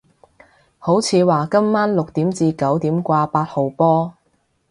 [0.79, 4.15] 好似話今晚六點至九點掛八號波